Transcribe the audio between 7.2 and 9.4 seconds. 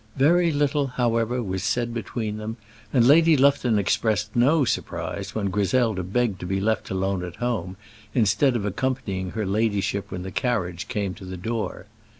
at home, instead of accompanying